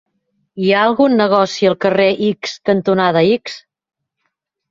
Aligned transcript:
Hi 0.61 0.69
ha 0.69 0.77
algun 0.83 1.17
negoci 1.17 1.67
al 1.71 1.75
carrer 1.85 2.07
X 2.29 2.53
cantonada 2.69 3.23
X? 3.37 3.61